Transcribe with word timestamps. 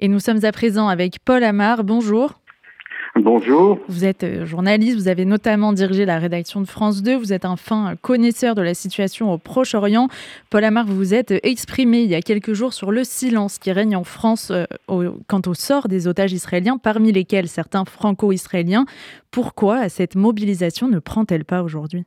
Et 0.00 0.06
nous 0.06 0.20
sommes 0.20 0.44
à 0.44 0.52
présent 0.52 0.86
avec 0.86 1.18
Paul 1.24 1.42
Amar. 1.42 1.82
Bonjour. 1.82 2.40
Bonjour. 3.16 3.80
Vous 3.88 4.04
êtes 4.04 4.22
euh, 4.22 4.44
journaliste, 4.44 4.96
vous 4.96 5.08
avez 5.08 5.24
notamment 5.24 5.72
dirigé 5.72 6.04
la 6.04 6.18
rédaction 6.18 6.60
de 6.60 6.68
France 6.68 7.02
2, 7.02 7.16
vous 7.16 7.32
êtes 7.32 7.44
un 7.44 7.56
fin 7.56 7.94
connaisseur 8.00 8.54
de 8.54 8.62
la 8.62 8.74
situation 8.74 9.32
au 9.32 9.38
Proche-Orient. 9.38 10.06
Paul 10.50 10.62
Amar, 10.62 10.86
vous 10.86 10.94
vous 10.94 11.14
êtes 11.14 11.34
exprimé 11.42 12.02
il 12.02 12.10
y 12.10 12.14
a 12.14 12.20
quelques 12.20 12.52
jours 12.52 12.74
sur 12.74 12.92
le 12.92 13.02
silence 13.02 13.58
qui 13.58 13.72
règne 13.72 13.96
en 13.96 14.04
France 14.04 14.52
euh, 14.52 14.66
quant 15.26 15.42
au 15.46 15.54
sort 15.54 15.88
des 15.88 16.06
otages 16.06 16.32
israéliens, 16.32 16.78
parmi 16.78 17.10
lesquels 17.10 17.48
certains 17.48 17.84
franco-israéliens. 17.84 18.84
Pourquoi 19.32 19.88
cette 19.88 20.14
mobilisation 20.14 20.86
ne 20.86 21.00
prend-elle 21.00 21.44
pas 21.44 21.64
aujourd'hui? 21.64 22.04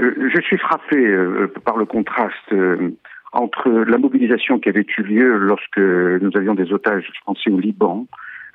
Euh, 0.00 0.30
Je 0.34 0.40
suis 0.40 0.56
frappé 0.56 0.96
par 1.66 1.76
le 1.76 1.84
contraste 1.84 2.54
entre 3.32 3.68
la 3.70 3.98
mobilisation 3.98 4.58
qui 4.58 4.68
avait 4.68 4.86
eu 4.96 5.02
lieu 5.02 5.36
lorsque 5.36 5.78
nous 5.78 6.30
avions 6.34 6.54
des 6.54 6.72
otages 6.72 7.10
français 7.22 7.50
au 7.50 7.58
Liban, 7.58 8.06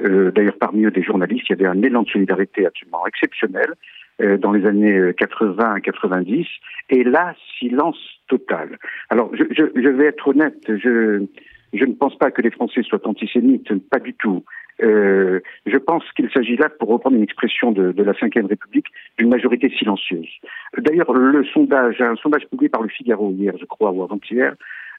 euh, 0.02 0.32
d'ailleurs, 0.32 0.58
parmi 0.60 0.86
eux, 0.86 0.92
des 0.92 1.04
journalistes, 1.04 1.46
il 1.50 1.58
y 1.58 1.66
avait 1.66 1.78
un 1.78 1.82
élan 1.82 2.04
de 2.04 2.10
solidarité 2.10 2.66
absolument 2.66 3.06
exceptionnel 3.06 3.74
euh, 4.22 4.38
dans 4.38 4.52
les 4.52 4.66
années 4.66 5.14
80 5.18 5.82
90. 5.82 6.48
Et 6.90 7.04
là, 7.04 7.36
silence 7.60 7.98
total. 8.28 8.78
Alors, 9.10 9.30
je, 9.34 9.44
je, 9.52 9.64
je 9.76 9.90
vais 9.90 10.06
être 10.06 10.28
honnête, 10.28 10.64
je, 10.68 11.26
je 11.74 11.86
ne 11.86 11.94
pense 11.94 12.18
pas 12.18 12.32
que 12.32 12.42
les 12.42 12.52
Français 12.52 12.84
soient 12.84 13.08
antisémites, 13.08 13.74
pas 13.90 14.00
du 14.00 14.14
tout. 14.14 14.44
Euh, 14.82 15.40
je 15.66 15.78
pense 15.78 16.04
qu'il 16.16 16.30
s'agit 16.32 16.56
là, 16.56 16.70
pour 16.70 16.90
reprendre 16.90 17.16
une 17.16 17.24
expression 17.24 17.72
de, 17.72 17.94
la 18.02 18.12
Ve 18.12 18.48
République, 18.48 18.88
d'une 19.18 19.30
majorité 19.30 19.70
silencieuse. 19.70 20.30
D'ailleurs, 20.78 21.14
le 21.14 21.44
sondage, 21.46 22.02
un 22.02 22.16
sondage 22.16 22.48
publié 22.48 22.70
par 22.70 22.82
le 22.82 22.90
Figaro 22.90 23.32
hier, 23.32 23.54
je 23.60 23.66
crois, 23.66 23.92
ou 23.92 24.04
avant-hier, 24.04 24.56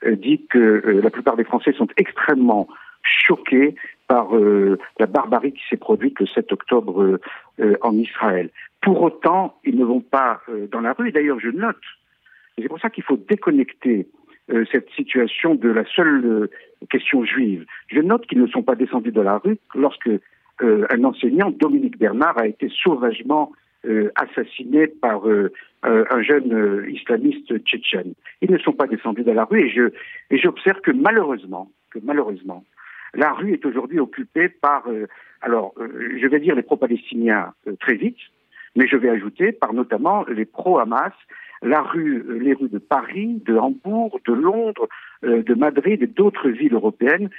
euh, 0.06 0.16
dit 0.16 0.46
que 0.48 0.58
euh, 0.58 1.00
la 1.02 1.10
plupart 1.10 1.36
des 1.36 1.44
Français 1.44 1.72
sont 1.72 1.88
extrêmement 1.96 2.68
choqués 3.02 3.74
par 4.08 4.30
la 4.32 5.06
barbarie 5.06 5.52
qui 5.52 5.60
s'est 5.68 5.76
produite 5.76 6.18
le 6.20 6.26
7 6.26 6.52
octobre 6.52 7.18
en 7.82 7.92
Israël. 7.98 8.48
Pour 8.80 9.02
autant, 9.02 9.58
ils 9.62 9.76
ne 9.76 9.84
vont 9.84 10.00
pas 10.00 10.40
dans 10.72 10.80
la 10.80 10.94
rue. 10.94 11.10
Et 11.10 11.12
d'ailleurs, 11.12 11.38
je 11.38 11.50
note, 11.50 11.76
c'est 12.56 12.68
pour 12.68 12.80
ça 12.80 12.88
qu'il 12.88 13.04
faut 13.04 13.18
déconnecter 13.18 14.06
cette 14.70 14.90
situation 14.90 15.54
de 15.54 15.68
la 15.70 15.84
seule 15.86 16.48
question 16.90 17.24
juive. 17.24 17.64
Je 17.88 18.00
note 18.00 18.26
qu'ils 18.26 18.40
ne 18.40 18.46
sont 18.46 18.62
pas 18.62 18.74
descendus 18.74 19.12
de 19.12 19.20
la 19.20 19.38
rue 19.38 19.58
lorsque 19.74 20.10
un 20.60 21.04
enseignant, 21.04 21.50
Dominique 21.50 21.98
Bernard, 21.98 22.38
a 22.38 22.46
été 22.46 22.70
sauvagement 22.82 23.52
assassiné 24.16 24.86
par 24.86 25.22
un 25.82 26.22
jeune 26.22 26.86
islamiste 26.90 27.58
tchétchène. 27.64 28.12
Ils 28.42 28.50
ne 28.50 28.58
sont 28.58 28.72
pas 28.72 28.86
descendus 28.86 29.24
de 29.24 29.32
la 29.32 29.44
rue 29.44 29.66
et 29.66 29.70
je 29.70 29.92
et 30.30 30.38
j'observe 30.38 30.80
que 30.82 30.90
malheureusement, 30.90 31.70
que 31.90 31.98
malheureusement, 32.02 32.64
la 33.14 33.32
rue 33.32 33.52
est 33.52 33.64
aujourd'hui 33.64 34.00
occupée 34.00 34.48
par, 34.48 34.88
euh, 34.88 35.06
alors, 35.40 35.72
euh, 35.78 36.18
je 36.20 36.26
vais 36.26 36.40
dire 36.40 36.54
les 36.54 36.62
pro-palestiniens 36.62 37.54
euh, 37.66 37.76
très 37.80 37.94
vite, 37.94 38.18
mais 38.76 38.86
je 38.86 38.96
vais 38.96 39.08
ajouter 39.08 39.52
par 39.52 39.72
notamment 39.72 40.24
les 40.24 40.44
pro-Hamas. 40.44 41.12
La 41.62 41.82
les 41.94 42.52
rues 42.52 42.68
de 42.68 42.78
Paris, 42.78 43.40
de 43.46 43.56
Hambourg, 43.56 44.20
de 44.26 44.34
Londres, 44.34 44.86
de 45.22 45.54
Madrid 45.54 46.02
et 46.02 46.06
d'autres 46.06 46.50
villes 46.50 46.74
européennes 46.74 47.30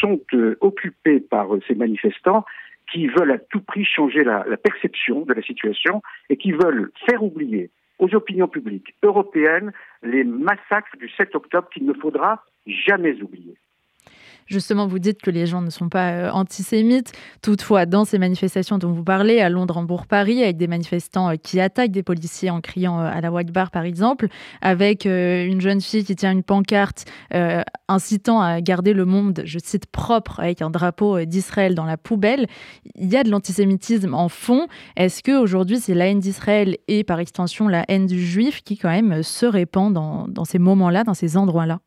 sont 0.00 0.20
occupées 0.60 1.20
par 1.20 1.48
ces 1.68 1.74
manifestants 1.74 2.46
qui 2.90 3.06
veulent 3.08 3.32
à 3.32 3.38
tout 3.38 3.60
prix 3.60 3.84
changer 3.84 4.24
la, 4.24 4.46
la 4.48 4.56
perception 4.56 5.26
de 5.26 5.34
la 5.34 5.42
situation 5.42 6.00
et 6.30 6.38
qui 6.38 6.52
veulent 6.52 6.90
faire 7.06 7.22
oublier 7.22 7.70
aux 7.98 8.14
opinions 8.14 8.48
publiques 8.48 8.94
européennes 9.02 9.72
les 10.02 10.24
massacres 10.24 10.96
du 10.98 11.08
7 11.10 11.34
octobre 11.34 11.68
qu'il 11.72 11.84
ne 11.84 11.92
faudra 11.92 12.44
jamais 12.66 13.20
oublier. 13.22 13.56
Justement, 14.50 14.88
vous 14.88 14.98
dites 14.98 15.22
que 15.22 15.30
les 15.30 15.46
gens 15.46 15.62
ne 15.62 15.70
sont 15.70 15.88
pas 15.88 16.10
euh, 16.10 16.30
antisémites. 16.32 17.12
Toutefois, 17.40 17.86
dans 17.86 18.04
ces 18.04 18.18
manifestations 18.18 18.78
dont 18.78 18.90
vous 18.90 19.04
parlez, 19.04 19.38
à 19.38 19.48
Londres, 19.48 19.76
Hambourg, 19.76 20.08
Paris, 20.08 20.42
avec 20.42 20.56
des 20.56 20.66
manifestants 20.66 21.30
euh, 21.30 21.36
qui 21.36 21.60
attaquent 21.60 21.92
des 21.92 22.02
policiers 22.02 22.50
en 22.50 22.60
criant 22.60 22.98
euh, 22.98 23.08
à 23.08 23.20
la 23.20 23.30
Bar, 23.30 23.70
par 23.70 23.84
exemple, 23.84 24.26
avec 24.60 25.04
une 25.04 25.60
jeune 25.60 25.80
fille 25.80 26.02
qui 26.04 26.16
tient 26.16 26.32
une 26.32 26.42
pancarte 26.42 27.04
incitant 27.88 28.40
à 28.40 28.60
garder 28.60 28.92
le 28.92 29.04
monde, 29.04 29.42
je 29.44 29.58
cite, 29.62 29.86
propre, 29.86 30.40
avec 30.40 30.62
un 30.62 30.68
drapeau 30.68 31.24
d'Israël 31.24 31.74
dans 31.74 31.84
la 31.84 31.96
poubelle, 31.96 32.46
il 32.96 33.08
y 33.08 33.16
a 33.16 33.22
de 33.22 33.30
l'antisémitisme 33.30 34.14
en 34.14 34.28
fond. 34.28 34.66
Est-ce 34.96 35.22
qu'aujourd'hui, 35.22 35.78
c'est 35.78 35.94
la 35.94 36.08
haine 36.08 36.20
d'Israël 36.20 36.76
et 36.88 37.04
par 37.04 37.20
extension 37.20 37.68
la 37.68 37.84
haine 37.88 38.06
du 38.06 38.20
juif 38.20 38.62
qui 38.62 38.76
quand 38.76 38.90
même 38.90 39.22
se 39.22 39.46
répand 39.46 39.92
dans 39.92 40.44
ces 40.44 40.58
moments-là, 40.58 41.04
dans 41.04 41.14
ces 41.14 41.36
endroits-là? 41.36 41.80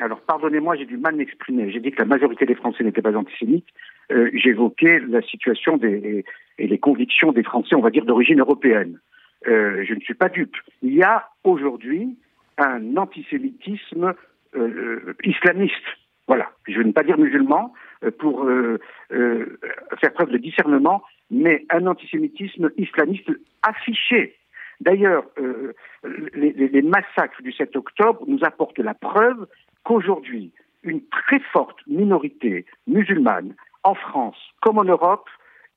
Alors, 0.00 0.20
pardonnez-moi, 0.22 0.76
j'ai 0.76 0.86
du 0.86 0.96
mal 0.96 1.14
m'exprimer. 1.14 1.70
J'ai 1.70 1.80
dit 1.80 1.90
que 1.90 1.98
la 1.98 2.06
majorité 2.06 2.46
des 2.46 2.54
Français 2.54 2.82
n'étaient 2.84 3.02
pas 3.02 3.14
antisémites. 3.14 3.66
Euh, 4.10 4.30
J'évoquais 4.32 4.98
la 5.00 5.20
situation 5.20 5.78
et 5.82 6.24
les 6.58 6.78
convictions 6.78 7.32
des 7.32 7.42
Français, 7.42 7.74
on 7.74 7.82
va 7.82 7.90
dire, 7.90 8.06
d'origine 8.06 8.40
européenne. 8.40 8.98
Euh, 9.46 9.84
je 9.86 9.94
ne 9.94 10.00
suis 10.00 10.14
pas 10.14 10.30
dupe. 10.30 10.56
Il 10.82 10.94
y 10.94 11.02
a 11.02 11.28
aujourd'hui 11.44 12.16
un 12.56 12.96
antisémitisme 12.96 14.14
euh, 14.56 15.14
islamiste. 15.22 15.74
Voilà. 16.26 16.50
Je 16.66 16.78
ne 16.78 16.86
veux 16.86 16.92
pas 16.92 17.02
dire 17.02 17.18
musulman 17.18 17.72
pour 18.18 18.48
faire 20.00 20.12
preuve 20.14 20.30
de 20.30 20.38
discernement, 20.38 21.02
mais 21.30 21.66
un 21.70 21.86
antisémitisme 21.86 22.70
islamiste 22.78 23.30
affiché. 23.62 24.36
D'ailleurs, 24.80 25.24
les, 26.34 26.52
les, 26.52 26.82
massacres 26.82 27.42
du 27.42 27.52
7 27.52 27.76
octobre 27.76 28.24
nous 28.26 28.38
apportent 28.42 28.78
la 28.78 28.94
preuve 28.94 29.46
qu'aujourd'hui, 29.90 30.52
une 30.84 31.00
très 31.08 31.40
forte 31.52 31.78
minorité 31.88 32.64
musulmane 32.86 33.56
en 33.82 33.94
France 33.96 34.36
comme 34.62 34.78
en 34.78 34.84
Europe 34.84 35.28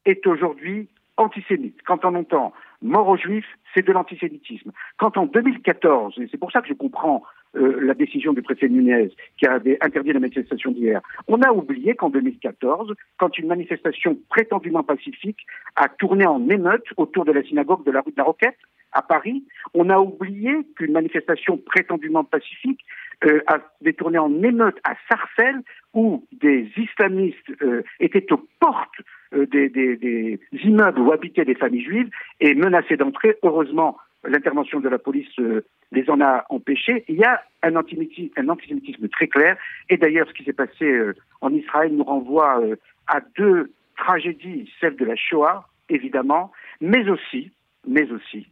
est 0.06 0.28
aujourd'hui 0.28 0.88
antisémite. 1.18 1.80
Quand 1.84 2.06
on 2.06 2.14
entend 2.14 2.54
mort 2.84 3.08
aux 3.08 3.18
juifs, 3.18 3.58
c'est 3.74 3.84
de 3.84 3.92
l'antisémitisme. 3.92 4.72
Quand 4.98 5.18
en 5.18 5.26
2014, 5.26 6.20
et 6.20 6.28
c'est 6.30 6.38
pour 6.38 6.52
ça 6.52 6.62
que 6.62 6.68
je 6.68 6.74
comprends 6.74 7.24
euh, 7.56 7.80
la 7.82 7.96
décision 7.96 8.34
du 8.34 8.44
préfet 8.44 8.70
Nunez 8.70 9.10
qui 9.40 9.48
avait 9.48 9.80
interdit 9.82 10.14
la 10.14 10.20
manifestation 10.20 10.70
d'hier, 10.70 11.02
on 11.28 11.42
a 11.42 11.52
oublié 11.52 11.96
qu'en 11.96 12.12
2014, 12.12 12.94
quand 13.18 13.36
une 13.40 13.48
manifestation 13.48 14.16
prétendument 14.30 14.84
pacifique 14.84 15.40
a 15.76 15.90
tourné 15.90 16.28
en 16.28 16.48
émeute 16.50 16.86
autour 16.98 17.26
de 17.26 17.32
la 17.32 17.42
synagogue 17.42 17.84
de 17.84 17.92
la 17.92 18.02
rue 18.02 18.12
de 18.12 18.18
la 18.18 18.26
Roquette 18.26 18.60
à 18.92 19.02
Paris, 19.02 19.44
on 19.74 19.90
a 19.90 19.98
oublié 19.98 20.52
qu'une 20.76 20.92
manifestation 20.92 21.58
prétendument 21.58 22.24
pacifique 22.24 22.82
euh, 23.26 23.42
a 23.48 23.60
détourné 23.82 24.18
en 24.18 24.32
émeute 24.44 24.78
à 24.84 24.96
Sarcelles, 25.10 25.62
où 25.94 26.26
des 26.32 26.70
islamistes 26.78 27.52
euh, 27.62 27.84
étaient 28.00 28.32
aux 28.32 28.46
portes 28.60 29.00
euh, 29.34 29.46
des, 29.46 29.70
des, 29.70 29.96
des, 29.98 30.40
immeubles 30.64 31.00
où 31.00 31.12
habitaient 31.12 31.46
des 31.46 31.56
familles 31.56 31.84
juives 31.84 32.10
et 32.40 32.54
menaçaient 32.54 32.98
d'entrer. 32.98 33.38
Heureusement, 33.44 33.98
l'intervention 34.24 34.80
de 34.80 34.90
la 34.90 35.00
police 35.00 35.28
euh, 35.40 35.66
les 35.92 36.10
en 36.10 36.22
a 36.22 36.46
empêchés. 36.50 37.06
Il 37.08 37.16
y 37.16 37.24
a 37.24 37.42
un 37.62 37.76
antisémitisme, 37.76 38.34
un 38.38 38.50
antisémitisme 38.50 39.08
très 39.10 39.28
clair. 39.28 39.58
Et 39.90 39.98
d'ailleurs, 39.98 40.28
ce 40.28 40.34
qui 40.34 40.44
s'est 40.44 40.54
passé 40.54 40.86
euh, 40.86 41.16
en 41.42 41.54
Israël 41.54 41.96
nous 41.96 42.04
renvoie 42.04 42.62
à 43.08 43.20
deux 43.38 43.72
tragédies, 43.98 44.72
celle 44.80 44.96
de 44.96 45.06
la 45.06 45.16
Shoah, 45.16 45.68
évidemment, 45.90 46.52
mais 46.82 47.08
aussi, 47.10 47.52
mais 47.88 48.10
aussi, 48.12 48.48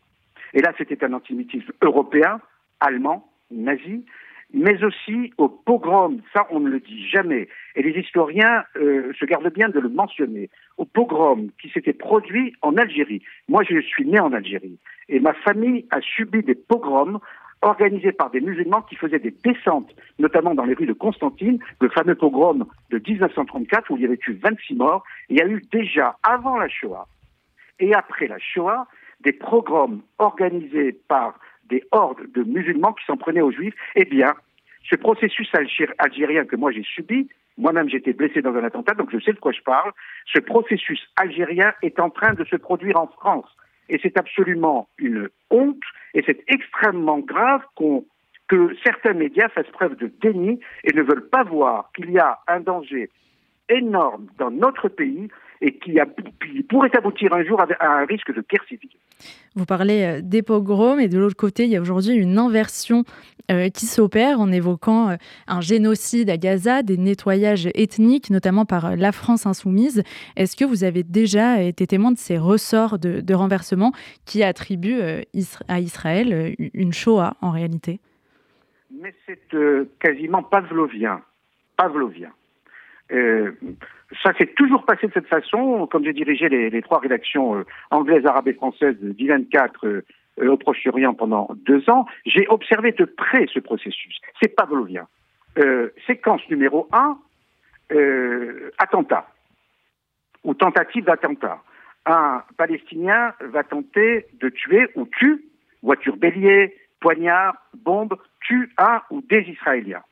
et 0.54 0.62
là 0.62 0.74
c'était 0.78 1.04
un 1.04 1.14
antisémitisme 1.14 1.72
européen, 1.82 2.40
allemand, 2.80 3.30
nazi, 3.52 4.06
mais 4.54 4.84
aussi 4.84 5.34
au 5.38 5.50
pogrom, 5.50 6.22
ça 6.34 6.48
on 6.50 6.60
ne 6.60 6.70
le 6.70 6.80
dit 6.80 7.08
jamais, 7.08 7.48
et 7.76 7.84
les 7.84 8.00
historiens 8.00 8.64
euh, 8.76 9.12
se 9.20 9.26
gardent 9.26 9.54
bien 9.54 9.70
de 9.70 9.80
le 9.80 9.90
mentionner, 9.90 10.50
au 10.78 10.86
pogrom 10.86 11.50
qui 11.62 11.70
s'était 11.70 11.94
produit 11.94 12.54
en 12.62 12.76
Algérie. 12.78 13.22
Moi 13.48 13.64
je 13.68 13.80
suis 13.82 14.06
né 14.06 14.20
en 14.20 14.34
Algérie, 14.34 14.78
et 15.10 15.20
ma 15.20 15.34
famille 15.34 15.86
a 15.92 16.02
subi 16.02 16.44
des 16.44 16.56
pogroms 16.56 17.20
organisés 17.62 18.12
par 18.12 18.32
des 18.32 18.42
musulmans 18.42 18.82
qui 18.82 18.96
faisaient 18.96 19.20
des 19.20 19.36
descentes, 19.44 19.94
notamment 20.20 20.56
dans 20.56 20.66
les 20.66 20.74
rues 20.74 20.88
de 20.88 20.94
Constantine, 20.94 21.60
le 21.80 21.90
fameux 21.90 22.16
pogrom 22.16 22.66
de 22.90 22.98
1934 22.98 23.92
où 23.92 23.98
il 23.98 24.04
y 24.04 24.06
avait 24.06 24.20
eu 24.28 24.34
26 24.34 24.76
morts. 24.76 25.04
Il 25.30 25.38
y 25.38 25.42
a 25.42 25.48
eu 25.48 25.62
déjà, 25.72 26.18
avant 26.24 26.58
la 26.58 26.68
Shoah 26.70 27.08
et 27.80 27.94
après 27.94 28.28
la 28.28 28.40
Shoah, 28.40 28.88
des 29.22 29.34
pogroms 29.34 30.02
organisés 30.18 30.98
par 31.08 31.40
des 31.72 31.84
hordes 31.92 32.32
de 32.34 32.44
musulmans 32.44 32.94
qui 32.94 33.06
s'en 33.06 33.18
prenaient 33.18 33.42
aux 33.42 33.52
juifs, 33.52 33.74
eh 33.96 34.06
bien, 34.06 34.34
ce 34.90 34.96
processus 34.96 35.50
algérien 35.98 36.46
que 36.46 36.56
moi 36.56 36.72
j'ai 36.72 36.84
subi, 36.84 37.30
moi-même 37.58 37.90
j'ai 37.90 37.98
été 37.98 38.14
blessé 38.14 38.42
dans 38.42 38.54
un 38.54 38.64
attentat, 38.64 38.94
donc 38.94 39.10
je 39.12 39.20
sais 39.20 39.34
de 39.34 39.40
quoi 39.40 39.54
je 39.54 39.62
parle, 39.62 39.92
ce 40.26 40.40
processus 40.40 41.02
algérien 41.16 41.74
est 41.82 42.00
en 42.00 42.10
train 42.10 42.34
de 42.34 42.44
se 42.44 42.58
produire 42.58 42.98
en 42.98 43.08
France. 43.08 43.50
Et 43.90 44.00
c'est 44.04 44.18
absolument 44.18 44.88
une 44.98 45.30
honte, 45.50 45.84
et 46.14 46.24
c'est 46.26 46.44
extrêmement 46.48 47.20
grave 47.20 47.62
que 48.48 48.76
certains 48.84 49.14
médias 49.14 49.50
fassent 49.50 49.72
preuve 49.72 49.96
de 49.96 50.12
déni 50.22 50.60
et 50.84 50.94
ne 50.94 51.02
veulent 51.02 51.30
pas 51.30 51.44
voir 51.44 51.90
qu'il 51.96 52.12
y 52.12 52.20
a 52.20 52.40
un 52.48 52.60
danger 52.60 53.10
énorme 53.70 54.28
dans 54.38 54.52
notre 54.52 54.90
pays 54.90 55.30
et 55.62 55.78
qui, 55.78 56.00
pourrait 56.70 56.96
aboutir 56.96 57.34
un 57.34 57.44
jour 57.44 57.62
à 57.62 57.86
un 57.86 58.06
risque 58.06 58.34
de 58.34 58.44
guerre 58.50 58.64
civile. 58.68 58.90
Vous 59.56 59.66
parlez 59.66 60.04
euh, 60.04 60.22
des 60.22 60.42
pogroms 60.42 61.00
et 61.00 61.08
de 61.08 61.20
l'autre 61.20 61.36
côté, 61.36 61.66
il 61.66 61.70
y 61.70 61.76
a 61.76 61.82
aujourd'hui 61.82 62.16
une 62.16 62.38
inversion 62.38 63.04
euh, 63.52 63.70
qui 63.70 63.86
s'opèrent 63.86 64.40
en 64.40 64.52
évoquant 64.52 65.10
euh, 65.10 65.16
un 65.48 65.62
génocide 65.62 66.30
à 66.30 66.38
Gaza, 66.38 66.82
des 66.84 66.98
nettoyages 66.98 67.70
ethniques, 67.76 68.30
notamment 68.30 68.66
par 68.66 68.96
la 68.96 69.12
France 69.12 69.46
insoumise. 69.46 70.04
Est-ce 70.36 70.56
que 70.56 70.66
vous 70.66 70.84
avez 70.84 71.04
déjà 71.04 71.62
été 71.62 71.86
témoin 71.86 72.12
de 72.12 72.18
ces 72.18 72.38
ressorts 72.38 72.98
de, 72.98 73.34
renversement 73.34 73.92
qui 74.26 74.44
attribuent 74.44 75.02
à 75.68 75.80
Israël 75.80 76.56
une 76.74 76.92
Shoah 76.92 77.36
en 77.42 77.52
réalité? 77.52 78.00
Mais 78.92 79.14
c'est 79.26 79.40
quasiment 80.00 80.44
pavlovien. 80.44 81.22
Pavlovien. 81.78 82.32
Ça 83.12 84.34
s'est 84.38 84.54
toujours 84.56 84.86
passé 84.86 85.08
de 85.08 85.14
cette 85.14 85.28
façon. 85.28 85.88
Comme 85.88 86.04
j'ai 86.04 86.14
dirigé 86.14 86.50
les, 86.50 86.82
trois 86.82 87.00
rédactions 87.00 87.64
anglaises, 87.90 88.26
arabes 88.26 88.48
et 88.48 88.54
françaises 88.54 88.96
d'I24 89.02 90.04
euh, 90.40 90.48
au 90.48 90.58
Proche-Orient 90.58 91.14
pendant 91.14 91.50
deux 91.66 91.90
ans, 91.90 92.06
j'ai 92.26 92.48
observé 92.48 92.92
de 92.94 93.06
près 93.06 93.48
ce 93.54 93.60
processus. 93.60 94.20
C'est 94.42 94.56
pavlovien. 94.56 95.08
Euh, 95.58 95.90
séquence 96.08 96.42
numéro 96.50 96.88
un, 96.94 97.18
euh, 97.92 98.72
attentat 98.78 99.28
ou 100.44 100.54
tentative 100.54 101.04
d'attentat. 101.04 101.62
Un 102.06 102.44
Palestinien 102.58 103.34
va 103.42 103.64
tenter 103.64 104.26
de 104.40 104.50
tuer 104.50 104.88
ou 104.96 105.06
tue, 105.06 105.44
voiture 105.84 106.16
bélier, 106.16 106.76
poignard, 107.00 107.56
bombe, 107.74 108.16
tue 108.40 108.72
un 108.78 109.02
ou 109.10 109.22
des 109.22 109.42
Israéliens. 109.42 110.04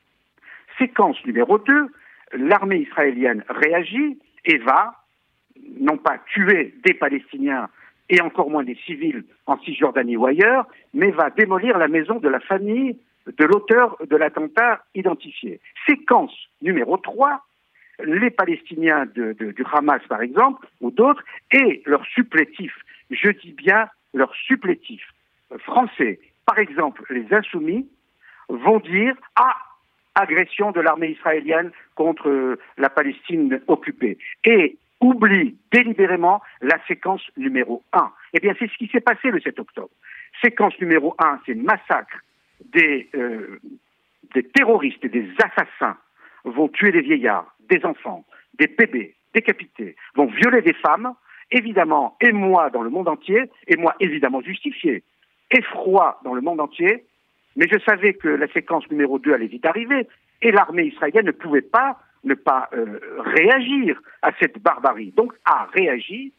Séquence 0.78 1.18
numéro 1.26 1.58
deux, 1.58 1.88
l'armée 2.34 2.80
israélienne 2.80 3.44
réagit 3.50 4.20
et 4.46 4.58
va, 4.58 4.96
non 5.80 5.98
pas 5.98 6.18
tuer 6.34 6.74
des 6.86 6.94
Palestiniens 6.94 7.70
et 8.10 8.22
encore 8.22 8.50
moins 8.50 8.64
des 8.64 8.78
civils 8.86 9.24
en 9.46 9.58
Cisjordanie 9.60 10.18
ou 10.18 10.26
ailleurs, 10.26 10.66
mais 10.94 11.12
va 11.12 11.30
démolir 11.30 11.78
la 11.78 11.88
maison 11.88 12.20
de 12.20 12.28
la 12.28 12.40
famille 12.40 12.98
de 13.38 13.46
l'auteur 13.46 13.98
de 14.10 14.16
l'attentat 14.16 14.84
identifié. 14.96 15.60
Séquence 15.88 16.34
numéro 16.62 16.98
3, 16.98 17.46
les 18.04 18.32
Palestiniens 18.32 19.06
du 19.06 19.66
Hamas, 19.72 20.02
par 20.08 20.22
exemple, 20.22 20.68
ou 20.82 20.90
d'autres, 20.90 21.24
et 21.52 21.84
leurs 21.86 22.06
supplétifs, 22.06 22.78
je 23.12 23.30
dis 23.30 23.52
bien 23.52 23.88
leurs 24.14 24.34
supplétifs 24.34 25.14
français, 25.60 26.20
par 26.46 26.60
exemple 26.60 27.04
les 27.10 27.26
insoumis, 27.32 27.88
vont 28.48 28.80
dire 28.80 29.16
Ah, 29.36 29.56
agression 30.16 30.72
de 30.72 30.82
l'armée 30.82 31.10
israélienne 31.10 31.72
contre 31.96 32.58
la 32.78 32.90
Palestine 32.90 33.62
occupée. 33.68 34.18
Et 34.44 34.78
oublie 35.02 35.56
délibérément 35.72 36.42
la 36.62 36.78
séquence 36.88 37.22
numéro 37.38 37.84
1. 37.94 38.12
Eh 38.34 38.40
bien, 38.40 38.54
c'est 38.60 38.70
ce 38.70 38.78
qui 38.78 38.88
s'est 38.88 39.00
passé 39.00 39.30
le 39.32 39.40
7 39.40 39.60
octobre. 39.60 39.90
Séquence 40.42 40.78
numéro 40.80 41.16
1, 41.20 41.40
c'est 41.46 41.56
massacre 41.56 42.20
des, 42.74 43.10
euh, 43.16 43.60
des 44.36 44.44
terroristes 44.44 45.04
et 45.04 45.10
des 45.10 45.28
assassins 45.44 45.98
vont 46.44 46.68
tuer 46.70 46.92
des 46.92 47.02
vieillards, 47.02 47.56
des 47.70 47.84
enfants, 47.86 48.26
des 48.58 48.68
bébés, 48.68 49.16
décapités, 49.34 49.96
vont 50.16 50.26
violer 50.26 50.62
des 50.62 50.74
femmes, 50.74 51.14
évidemment, 51.52 52.18
et 52.22 52.32
moi 52.32 52.70
dans 52.70 52.82
le 52.82 52.90
monde 52.90 53.08
entier, 53.08 53.44
et 53.68 53.78
moi 53.78 53.96
évidemment 54.00 54.42
justifié, 54.42 55.04
effroi 55.52 56.20
dans 56.24 56.34
le 56.34 56.42
monde 56.42 56.62
entier, 56.62 57.06
mais 57.60 57.68
je 57.70 57.78
savais 57.80 58.14
que 58.14 58.30
la 58.30 58.48
séquence 58.48 58.90
numéro 58.90 59.20
2 59.20 59.34
allait 59.34 59.48
vite 59.48 59.66
arriver, 59.66 60.08
et 60.42 60.52
l'armée 60.52 60.86
israélienne 60.86 61.26
ne 61.26 61.32
pouvait 61.32 61.62
pas 61.62 62.00
ne 62.24 62.34
pas 62.34 62.70
euh, 62.74 63.00
réagir 63.20 64.02
à 64.22 64.32
cette 64.40 64.60
barbarie. 64.60 65.14
Donc 65.16 65.34
a 65.46 65.68
réagi. 65.74 66.34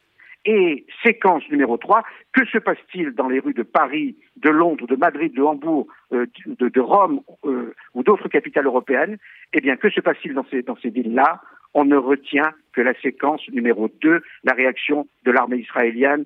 Et 0.47 0.87
séquence 1.05 1.43
numéro 1.51 1.77
3, 1.77 2.03
que 2.33 2.47
se 2.47 2.57
passe-t-il 2.57 3.11
dans 3.11 3.29
les 3.29 3.41
rues 3.41 3.53
de 3.53 3.63
Paris, 3.63 4.17
de 4.37 4.49
Londres, 4.49 4.87
de 4.87 4.97
Madrid, 4.97 5.35
de 5.35 5.43
Hambourg, 5.43 5.87
euh, 6.15 6.25
de, 6.47 6.81
Rome 6.81 7.21
euh, 7.45 7.75
ou 7.93 8.03
d'autres 8.03 8.29
capitales 8.29 8.65
européennes? 8.65 9.19
Eh 9.53 9.61
bien, 9.61 9.77
que 9.77 9.91
se 9.91 10.01
passe-t-il 10.01 10.33
dans 10.33 10.47
ces, 10.51 10.63
dans 10.63 10.77
ces 10.77 10.89
villes-là? 10.89 11.43
On 11.75 11.85
ne 11.85 11.97
retient 11.97 12.53
que 12.73 12.81
la 12.81 12.95
séquence 13.03 13.47
numéro 13.51 13.91
2, 14.01 14.23
la 14.45 14.55
réaction 14.55 15.07
de 15.25 15.31
l'armée 15.31 15.59
israélienne. 15.59 16.25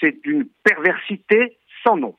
C'est 0.00 0.22
d'une 0.22 0.46
perversité 0.64 1.56
sans 1.84 1.96
nom 1.96 2.14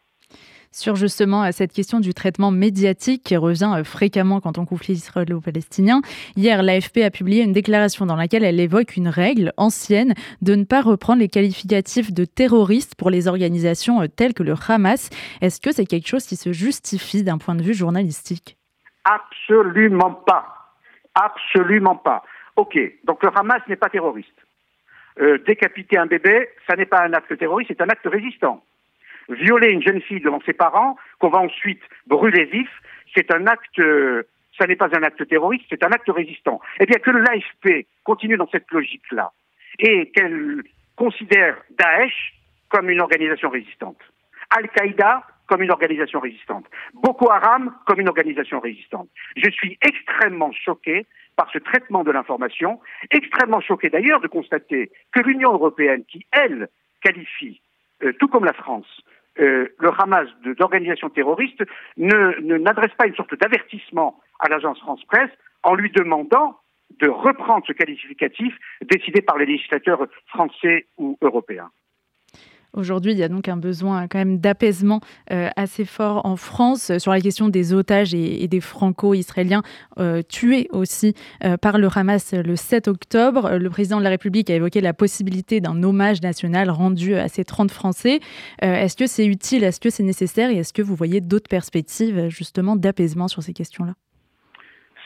sur 0.72 0.96
justement 0.96 1.44
euh, 1.44 1.50
cette 1.52 1.74
question 1.74 2.00
du 2.00 2.14
traitement 2.14 2.52
médiatique 2.52 3.24
qui 3.24 3.38
revient 3.38 3.74
euh, 3.78 3.84
fréquemment 3.84 4.40
quand 4.40 4.58
on 4.58 4.66
conflit 4.66 4.94
israélo-palestinien. 4.94 6.02
Hier, 6.36 6.64
l'AFP 6.64 7.00
a 7.00 7.12
publié 7.12 7.44
une 7.44 7.52
déclaration 7.52 8.06
dans 8.06 8.16
laquelle 8.16 8.44
elle 8.44 8.60
évoque 8.60 8.96
une 8.96 9.10
règle 9.10 9.54
ancienne 9.58 10.14
de 10.42 10.56
ne 10.56 10.64
pas 10.64 10.82
reprendre 10.82 11.20
les 11.20 11.28
qualificatifs 11.28 12.14
de 12.14 12.26
terroristes 12.26 12.96
pour 12.96 13.10
les 13.10 13.28
organisations 13.28 14.02
euh, 14.02 14.08
telles 14.08 14.34
que 14.34 14.44
le 14.44 14.56
Hamas. 14.68 15.10
Est-ce 15.42 15.60
que 15.60 15.72
c'est 15.72 15.86
quelque 15.86 16.08
chose 16.08 16.26
qui 16.26 16.36
se 16.36 16.54
justifie 16.54 17.24
d'un 17.24 17.38
point 17.38 17.56
de 17.56 17.64
vue 17.64 17.74
journalistique? 17.74 18.58
Absolument 19.04 20.14
pas. 20.14 20.46
Absolument 21.16 21.98
pas. 21.98 22.24
Ok, 22.56 22.78
donc 23.04 23.22
le 23.24 23.30
Hamas 23.36 23.62
n'est 23.68 23.76
pas 23.76 23.90
terroriste. 23.90 24.30
décapiter 25.46 25.98
un 25.98 26.06
bébé, 26.06 26.50
ça 26.68 26.76
n'est 26.76 26.86
pas 26.86 27.02
un 27.02 27.14
acte 27.14 27.38
terroriste, 27.38 27.72
c'est 27.74 27.82
un 27.82 27.90
acte 27.90 28.06
résistant 28.06 28.64
violer 29.30 29.72
une 29.72 29.82
jeune 29.82 30.02
fille 30.02 30.22
devant 30.22 30.42
ses 30.46 30.54
parents, 30.54 30.98
qu'on 31.20 31.30
va 31.30 31.40
ensuite 31.40 31.82
brûler 32.08 32.46
vif, 32.46 32.70
c'est 33.16 33.34
un 33.34 33.48
acte, 33.48 33.80
euh, 33.80 34.24
ça 34.58 34.68
n'est 34.68 34.76
pas 34.76 34.90
un 34.96 35.04
acte 35.04 35.28
terroriste, 35.28 35.66
c'est 35.70 35.84
un 35.84 35.92
acte 35.92 36.10
résistant. 36.10 36.62
Eh 36.80 36.86
bien, 36.86 36.98
que 37.00 37.12
l'AFP 37.12 37.88
continue 38.04 38.38
dans 38.38 38.50
cette 38.50 38.70
logique-là 38.72 39.32
et 39.80 40.12
qu'elle 40.12 40.64
considère 40.96 41.58
Daesh 41.72 42.34
comme 42.70 42.90
une 42.90 43.02
organisation 43.02 43.50
résistante, 43.50 44.00
Al-Qaïda 44.50 45.24
comme 45.48 45.64
une 45.64 45.72
organisation 45.72 46.22
résistante, 46.22 46.66
Boko 46.94 47.30
Haram 47.30 47.76
comme 47.86 48.00
une 48.00 48.08
organisation 48.08 48.62
résistante. 48.62 49.10
Je 49.36 49.50
suis 49.50 49.78
extrêmement 49.82 50.54
choqué 50.54 51.06
par 51.36 51.52
ce 51.52 51.58
traitement 51.58 52.04
de 52.04 52.12
l'information, 52.12 52.80
extrêmement 53.10 53.60
choqué 53.60 53.90
d'ailleurs 53.90 54.22
de 54.22 54.28
constater 54.28 54.92
que 55.12 55.20
l'Union 55.20 55.52
européenne, 55.54 56.06
qui, 56.06 56.26
elle, 56.32 56.70
qualifie, 57.02 57.62
euh, 58.04 58.14
tout 58.14 58.28
comme 58.28 58.46
la 58.46 58.54
France, 58.54 59.02
euh, 59.40 59.68
le 59.80 59.90
Hamas 59.98 60.28
d'organisations 60.58 61.10
terroristes 61.10 61.64
ne 61.98 62.58
n'adresse 62.58 62.94
pas 62.98 63.08
une 63.08 63.16
sorte 63.16 63.34
d'avertissement 63.36 64.20
à 64.40 64.50
l'agence 64.50 64.80
France 64.80 65.04
Presse 65.06 65.32
en 65.64 65.76
lui 65.76 65.92
demandant 65.92 66.58
de 67.00 67.08
reprendre 67.08 67.64
ce 67.66 67.74
qualificatif 67.74 68.54
décidé 68.82 69.22
par 69.22 69.38
les 69.38 69.46
législateurs 69.46 70.08
français 70.28 70.88
ou 70.98 71.18
européens. 71.22 71.70
Aujourd'hui, 72.74 73.12
il 73.12 73.18
y 73.18 73.24
a 73.24 73.28
donc 73.28 73.50
un 73.50 73.58
besoin 73.58 74.08
quand 74.08 74.18
même 74.18 74.40
d'apaisement 74.40 75.02
euh, 75.32 75.50
assez 75.58 75.84
fort 75.84 76.26
en 76.26 76.38
France 76.38 76.90
euh, 76.90 77.00
sur 77.00 77.12
la 77.12 77.20
question 77.20 77.50
des 77.50 77.74
otages 77.74 78.14
et, 78.14 78.48
des 78.48 78.62
franco-israéliens 78.62 79.62
euh, 80.00 80.22
tués 80.22 80.68
aussi 80.72 81.14
par 81.62 81.78
le 81.78 81.88
Hamas 81.94 82.34
le 82.34 82.56
7 82.56 82.88
octobre. 82.88 83.58
Le 83.58 83.70
président 83.70 84.00
de 84.00 84.04
la 84.04 84.10
République 84.10 84.50
a 84.50 84.56
évoqué 84.56 84.82
la 84.82 84.94
possibilité 84.94 85.60
d'un 85.60 85.84
hommage 85.84 86.22
national 86.22 86.70
rendu 86.70 87.16
à 87.16 87.28
ces 87.28 87.44
30 87.44 87.72
Français. 87.72 88.20
est-ce 88.62 88.96
que 88.96 89.06
c'est 89.06 89.26
utile, 89.26 89.64
est-ce 89.64 89.80
que 89.80 89.90
c'est 89.90 90.04
nécessaire? 90.04 90.50
Et 90.50 90.58
est-ce 90.58 90.74
que 90.74 90.82
vous 90.82 90.96
voyez 90.96 91.22
d'autres 91.22 91.50
perspectives 91.50 92.30
justement 92.30 92.76
d'apaisement 92.76 93.28
sur 93.28 93.42
ces 93.42 93.54
questions-là? 93.54 93.94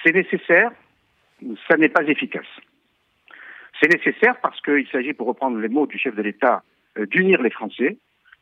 C'est 0.03 0.13
nécessaire, 0.13 0.71
ça 1.67 1.77
n'est 1.77 1.89
pas 1.89 2.03
efficace. 2.03 2.47
C'est 3.81 3.93
nécessaire 3.93 4.39
parce 4.41 4.59
qu'il 4.61 4.87
s'agit, 4.91 5.13
pour 5.13 5.27
reprendre 5.27 5.57
les 5.59 5.69
mots 5.69 5.87
du 5.87 5.97
chef 5.97 6.15
de 6.15 6.21
l'État, 6.21 6.63
d'unir 6.97 7.41
les 7.41 7.49
Français. 7.49 7.97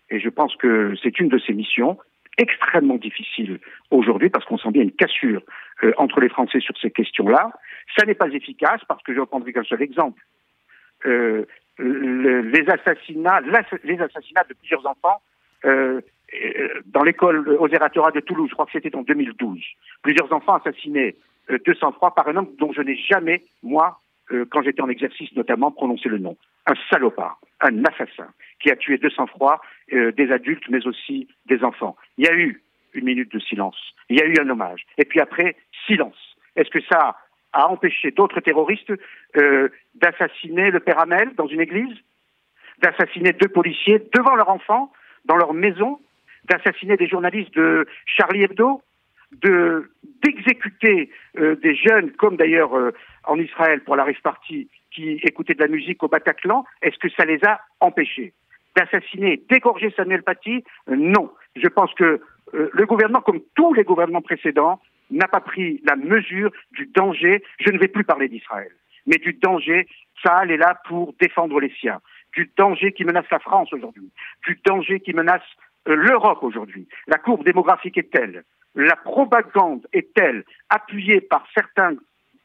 Et 0.10 0.19
je 0.19 0.29
pense 0.29 0.55
que 0.55 0.93
c'est 1.01 1.19
une 1.19 1.29
de 1.29 1.39
ces 1.39 1.53
missions 1.53 1.98
extrêmement 2.38 2.95
difficiles 2.95 3.60
aujourd'hui 3.91 4.29
parce 4.29 4.45
qu'on 4.45 4.57
sent 4.57 4.72
bien 4.72 4.83
une 4.83 4.91
cassure 4.91 5.41
euh, 5.83 5.91
entre 5.98 6.19
les 6.19 6.29
Français 6.29 6.60
sur 6.60 6.77
ces 6.77 6.91
questions-là. 6.91 7.51
Ça 7.98 8.05
n'est 8.05 8.15
pas 8.15 8.29
efficace 8.29 8.81
parce 8.88 9.01
que 9.03 9.12
je 9.12 9.17
ne 9.17 9.22
reprendrai 9.22 9.53
qu'un 9.53 9.63
seul 9.63 9.81
exemple. 9.81 10.22
Euh, 11.05 11.45
les 11.79 12.69
assassinats, 12.69 13.41
les 13.83 14.00
assassinats 14.00 14.43
de 14.48 14.53
plusieurs 14.53 14.86
enfants 14.86 15.22
dans 15.63 17.03
l'école 17.03 17.48
aux 17.50 17.67
de 17.67 18.19
Toulouse, 18.19 18.50
je 18.50 18.53
crois 18.53 18.65
que 18.67 18.74
c'était 18.74 18.95
en 18.95 19.01
2012. 19.01 19.60
Plusieurs 20.03 20.31
enfants 20.31 20.55
assassinés 20.55 21.15
de 21.50 21.74
sang-froid 21.74 22.13
par 22.13 22.27
un 22.27 22.36
homme 22.36 22.50
dont 22.60 22.72
je 22.74 22.81
n'ai 22.81 22.95
jamais, 22.95 23.43
moi, 23.63 24.00
quand 24.51 24.62
j'étais 24.62 24.81
en 24.81 24.89
exercice 24.89 25.36
notamment, 25.36 25.72
prononcé 25.72 26.10
le 26.10 26.19
nom. 26.19 26.38
Un 26.65 26.75
salopard 26.89 27.39
un 27.63 27.84
assassin 27.86 28.27
qui 28.60 28.70
a 28.70 28.75
tué 28.75 28.98
de 28.98 29.10
sang-froid 29.10 29.62
euh, 29.93 30.12
des 30.12 30.32
adultes, 30.32 30.67
mais 30.70 30.86
aussi 30.86 31.27
des 31.46 31.63
enfants. 31.63 31.96
Il 32.17 32.25
y 32.25 32.27
a 32.27 32.34
eu 32.34 32.62
une 32.93 33.05
minute 33.05 33.32
de 33.34 33.39
silence, 33.39 33.77
il 34.10 34.20
y 34.20 34.22
a 34.22 34.25
eu 34.25 34.36
un 34.39 34.50
hommage, 34.50 34.86
et 34.98 35.05
puis 35.05 35.20
après, 35.20 35.55
silence. 35.88 36.38
Est-ce 36.55 36.70
que 36.70 36.82
ça 36.82 37.17
a 37.53 37.67
empêché 37.67 38.12
d'autres 38.12 38.39
terroristes 38.41 38.93
euh, 39.38 39.70
d'assassiner 39.96 40.70
le 40.70 40.79
père 40.79 41.00
Hamel 41.00 41.34
dans 41.36 41.48
une 41.48 41.62
église, 41.62 41.96
d'assassiner 42.79 43.34
deux 43.34 43.48
policiers 43.48 44.00
devant 44.13 44.36
leur 44.36 44.50
enfant, 44.50 44.91
dans 45.25 45.38
leur 45.38 45.53
maison, 45.53 46.00
d'assassiner 46.46 46.98
des 46.98 47.08
journalistes 47.08 47.53
de 47.55 47.88
Charlie 48.05 48.43
Hebdo, 48.43 48.82
de 49.32 49.89
d'exécuter 50.22 51.10
euh, 51.38 51.55
des 51.55 51.75
jeunes, 51.75 52.12
comme 52.12 52.38
d'ailleurs 52.38 52.72
en 53.25 53.39
Israël 53.39 53.82
pour 53.82 53.96
la 53.96 54.03
rive 54.03 54.22
partie, 54.22 54.70
qui 54.93 55.19
écoutaient 55.23 55.55
de 55.55 55.62
la 55.62 55.67
musique 55.67 56.03
au 56.03 56.07
Bataclan, 56.07 56.65
est-ce 56.81 56.97
que 56.97 57.09
ça 57.09 57.25
les 57.25 57.39
a 57.45 57.59
empêchés 57.79 58.33
D'assassiner, 58.75 59.41
d'égorger 59.50 59.93
Samuel 59.95 60.23
Paty 60.23 60.63
Non. 60.88 61.31
Je 61.55 61.67
pense 61.67 61.93
que 61.93 62.21
euh, 62.53 62.69
le 62.73 62.85
gouvernement, 62.85 63.21
comme 63.21 63.41
tous 63.55 63.73
les 63.73 63.83
gouvernements 63.83 64.21
précédents, 64.21 64.81
n'a 65.12 65.27
pas 65.27 65.41
pris 65.41 65.81
la 65.85 65.95
mesure 65.95 66.51
du 66.71 66.88
danger. 66.88 67.43
Je 67.59 67.71
ne 67.71 67.77
vais 67.77 67.88
plus 67.88 68.03
parler 68.03 68.29
d'Israël, 68.29 68.71
mais 69.05 69.17
du 69.17 69.33
danger. 69.33 69.88
Saal 70.23 70.51
est 70.51 70.57
là 70.57 70.79
pour 70.88 71.13
défendre 71.19 71.59
les 71.59 71.73
siens. 71.79 72.00
Du 72.33 72.50
danger 72.57 72.93
qui 72.93 73.03
menace 73.03 73.29
la 73.29 73.39
France 73.39 73.71
aujourd'hui. 73.73 74.09
Du 74.47 74.59
danger 74.65 75.00
qui 75.00 75.13
menace 75.13 75.43
euh, 75.88 75.95
l'Europe 75.95 76.41
aujourd'hui. 76.41 76.88
La 77.07 77.17
courbe 77.17 77.43
démographique 77.43 77.97
est 77.97 78.12
telle. 78.12 78.43
La 78.75 78.95
propagande 78.95 79.85
est 79.93 80.13
telle, 80.15 80.43
appuyée 80.69 81.21
par 81.21 81.45
certains 81.53 81.91
euh, 81.91 81.97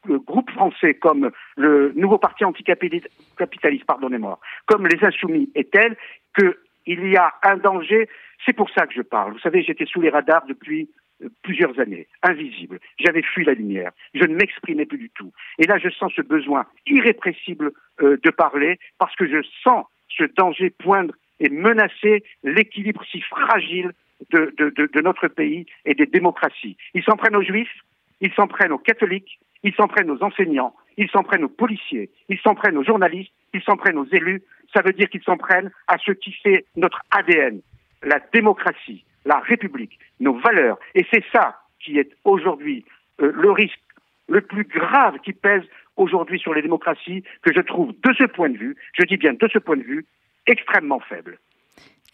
groupes 0.07 0.51
français 0.51 0.93
comme 0.93 1.31
le 1.57 1.91
nouveau 1.95 2.17
parti 2.17 2.45
anticapitaliste, 2.45 3.85
pardonnez-moi, 3.85 4.39
comme 4.65 4.87
les 4.87 5.03
Insoumis 5.03 5.51
est 5.55 5.71
telle 5.71 5.97
qu'il 6.37 7.09
y 7.09 7.17
a 7.17 7.33
un 7.43 7.57
danger. 7.57 8.07
C'est 8.45 8.53
pour 8.53 8.69
ça 8.69 8.87
que 8.87 8.93
je 8.93 9.01
parle. 9.01 9.33
Vous 9.33 9.39
savez, 9.39 9.63
j'étais 9.63 9.85
sous 9.85 10.01
les 10.01 10.09
radars 10.09 10.45
depuis 10.47 10.89
euh, 11.21 11.29
plusieurs 11.43 11.77
années, 11.79 12.07
invisible. 12.23 12.79
J'avais 12.97 13.21
fui 13.21 13.43
la 13.43 13.53
lumière. 13.53 13.91
Je 14.13 14.23
ne 14.23 14.35
m'exprimais 14.35 14.85
plus 14.85 14.97
du 14.97 15.09
tout. 15.09 15.31
Et 15.57 15.65
là, 15.65 15.77
je 15.77 15.89
sens 15.89 16.13
ce 16.15 16.21
besoin 16.21 16.65
irrépressible 16.87 17.71
euh, 18.01 18.17
de 18.23 18.29
parler 18.29 18.79
parce 18.97 19.15
que 19.15 19.27
je 19.27 19.45
sens 19.63 19.85
ce 20.09 20.23
danger 20.23 20.69
poindre 20.69 21.13
et 21.39 21.49
menacer 21.49 22.23
l'équilibre 22.43 23.03
si 23.11 23.21
fragile 23.21 23.91
de, 24.31 24.53
de, 24.57 25.01
notre 25.01 25.27
pays 25.27 25.65
et 25.85 25.93
des 25.93 26.05
démocraties. 26.05 26.75
Ils 26.93 27.03
s'en 27.03 27.15
prennent 27.15 27.35
aux 27.35 27.43
juifs, 27.43 27.83
ils 28.21 28.33
s'en 28.33 28.47
prennent 28.47 28.73
aux 28.73 28.77
catholiques, 28.77 29.39
ils 29.63 29.73
s'en 29.73 29.87
prennent 29.87 30.11
aux 30.11 30.23
enseignants, 30.23 30.73
ils 30.97 31.09
s'en 31.09 31.23
prennent 31.23 31.43
aux 31.43 31.49
policiers, 31.49 32.09
ils 32.29 32.39
s'en 32.39 32.55
prennent 32.55 32.77
aux 32.77 32.83
journalistes, 32.83 33.31
ils 33.53 33.61
s'en 33.61 33.77
prennent 33.77 33.97
aux 33.97 34.07
élus. 34.11 34.41
Ça 34.73 34.81
veut 34.81 34.93
dire 34.93 35.09
qu'ils 35.09 35.23
s'en 35.23 35.37
prennent 35.37 35.71
à 35.87 35.97
ce 35.97 36.11
qui 36.11 36.31
fait 36.31 36.65
notre 36.75 37.01
ADN, 37.11 37.61
la 38.03 38.19
démocratie, 38.33 39.03
la 39.25 39.39
République, 39.39 39.97
nos 40.19 40.37
valeurs. 40.37 40.77
Et 40.95 41.05
c'est 41.11 41.23
ça 41.31 41.59
qui 41.79 41.97
est 41.97 42.11
aujourd'hui 42.23 42.85
euh, 43.21 43.31
le 43.33 43.51
risque 43.51 43.79
le 44.27 44.41
plus 44.41 44.63
grave 44.63 45.17
qui 45.23 45.33
pèse 45.33 45.63
aujourd'hui 45.97 46.39
sur 46.39 46.53
les 46.53 46.61
démocraties, 46.61 47.23
que 47.41 47.51
je 47.53 47.61
trouve 47.61 47.91
de 47.91 48.13
ce 48.17 48.25
point 48.25 48.49
de 48.49 48.57
vue, 48.57 48.75
je 48.93 49.03
dis 49.05 49.17
bien 49.17 49.33
de 49.33 49.47
ce 49.51 49.57
point 49.57 49.75
de 49.75 49.83
vue, 49.83 50.05
extrêmement 50.45 50.99
faible. 50.99 51.39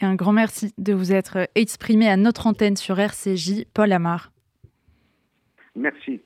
Et 0.02 0.06
un 0.06 0.16
grand 0.16 0.34
merci 0.34 0.74
de 0.78 0.94
vous 0.94 1.14
être 1.14 1.48
exprimé 1.56 2.10
à 2.10 2.18
notre 2.18 2.48
antenne 2.48 2.76
sur 2.76 3.00
RCJ, 3.00 3.66
Paul 3.74 3.92
Amar. 3.92 4.32
Merci. 5.76 6.22